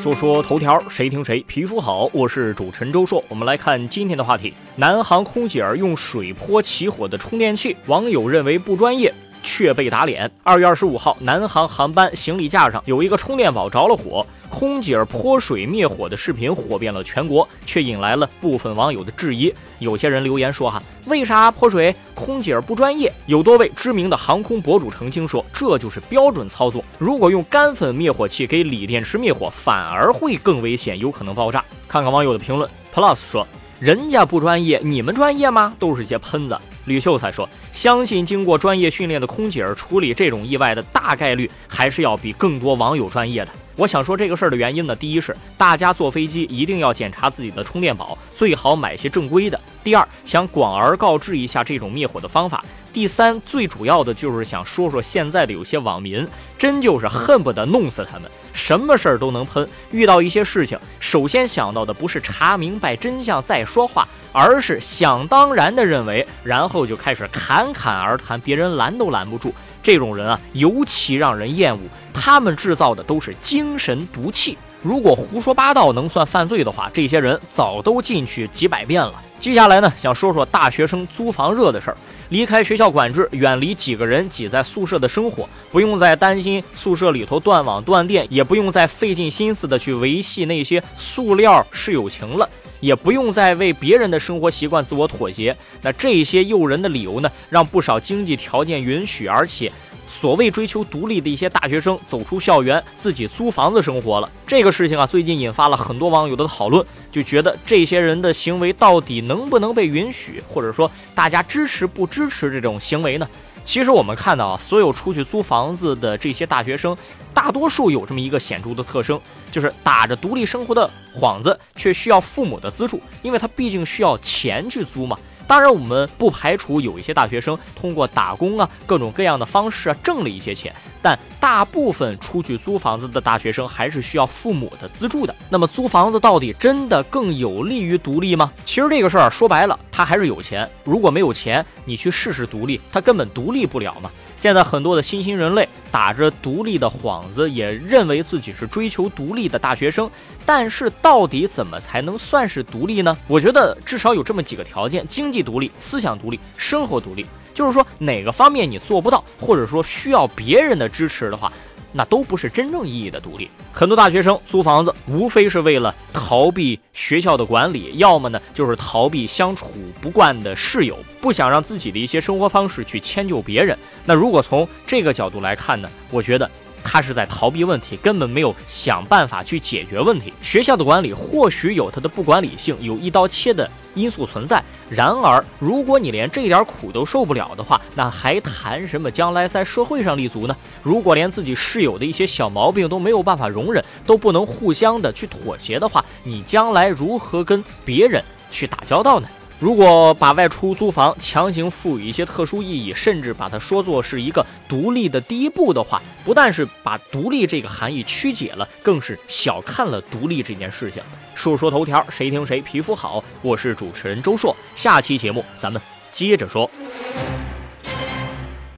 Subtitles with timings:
[0.00, 2.08] 说说头条，谁听谁皮肤好。
[2.12, 10.30] 我是主持人周硕，我们来看今天的话题：南航空姐儿用水泼起火的充电器，网友认为不专业，却被打脸。
[10.44, 14.24] 二月二十五号，南航航班行李架上有一个充电宝着了火。
[14.50, 19.52] 空姐泼水灭火的视频火遍了全国，却引来了部分网友的质疑。
[19.78, 21.94] 有些人留言说：“哈，为啥泼水？
[22.14, 26.84] 空姐不专业。”有多位知名的航空博主澄清说：“这就是标准操作。
[26.98, 33.46] 如果用干粉灭火器给锂电池灭火，反而会更危险，有可能爆炸。”看看网友的评论，Plus 说
[33.78, 35.74] ：“人家不专业，你们专业吗？
[35.78, 52.58] 都是些喷子。”吕秀才说：“相信经过专业训练的空姐处理这种意外的大概率还是要比更多网友专业的。”我想说这个事儿的原因呢，第一是大家坐飞机一定要检查自己的充电宝，最好买些正规的；第二，想广而告之一下这种灭火的方法；
[52.92, 59.68] 第三，最主要的就是想说说现在的有些网民，真就是恨不得弄死他们，什么事儿都能喷。
[59.90, 69.54] 遇到一些事情，首先想到的不是查明白真相再说话，而是想当然的认为，然后就开始侃侃而谈，别人拦都拦不住。
[69.82, 71.80] 这种人啊，尤其让人厌恶。
[72.12, 74.58] 他们制造的都是精神毒气。
[74.82, 79.14] 如果胡说八道能算犯罪的话，这些人早都进去几百遍了。
[79.38, 81.96] 接下来呢，想说说大学生租房热的事儿。
[82.30, 92.48] 离开学校管制，远离几个人挤在宿舍的生活，不用再担心宿舍里头断网断电，也不用再费尽心思的去维系那些塑料室友情了，
[92.80, 95.56] 也不用再为别人的生活习惯自我妥协。
[95.82, 99.72] 那这些诱人的理由呢，让不少经济条件允许，而且。
[100.08, 104.28] 所谓追求独立的一些大学生走出校园，自己租房子生活了。
[104.46, 113.28] 这个事情啊，最近引发了很多网友的讨论，就觉得这些人的行为到底能不能被允许，或者说大家支持不支持这种行为呢？
[113.64, 116.96] 其实我们看到啊，所有出去租房子的这些大学生，
[117.34, 119.20] 大多数有这么一个显著的特征，
[119.52, 120.88] 就是打着独立生活的
[121.20, 125.18] 幌子，却需要父母的资助，因为他毕竟需要钱去租嘛。
[125.48, 130.72] 当然，我们不排除有一些大学生通过打工啊，各种各样的方式啊，挣了一些钱。
[131.00, 135.34] 但大部分出去租房子的大学生还是需要父母的资助的。
[135.48, 138.52] 那么，租房子到底真的更有利于独立吗？
[138.66, 140.68] 其实这个事儿说白了，他还是有钱。
[140.84, 144.10] 如果没有钱，你去试试独立，他根本独立不了嘛。
[144.36, 150.10] 现在很多的新兴人类打着独立的幌子，也认为自己是追求独立的大学生。
[150.44, 153.16] 但是，到底怎么才能算是独立呢？
[153.28, 157.26] 我觉得至少有这么几个条件：经济独立、思想独立、生活独立。
[157.54, 161.52] 就是说，哪个方面你做不到，或者说需要别人的支持的话。
[161.90, 163.48] 那都不是真正意义的独立。
[163.72, 169.66] 很多大学生租房子，无非是为了逃避学校的管理，要么呢就是逃避相处
[169.98, 173.76] 不惯的室友，不想让自己的一些生活方式去迁就别人。
[174.04, 176.48] 那如果从这个角度来看呢，我觉得。
[176.90, 180.32] 他是在逃避问题，根本没有想办法去解决问题。
[180.40, 184.64] 学校的管理或许有它的不管理性，有一刀切的因素存在。
[184.88, 190.56] 然而，如果你连这点苦都受不了的话，那还谈什么将来在社会上立足呢？
[190.82, 199.28] 如果连自己室友的一些小毛病都没有办法容忍，都不能互相的去妥协的话，你将来如何跟别人去打交道呢？
[199.60, 211.02] 如果把外出租房强行赋予一些特殊意义，甚至把它说作是一个独立的第一步的话，不但是把独立这个含义曲解了，更是小看了独立这件事情。
[211.34, 213.24] 说说头条，谁听谁皮肤好。
[213.42, 215.82] 我是主持人周硕，下期节目咱们
[216.12, 216.70] 接着说。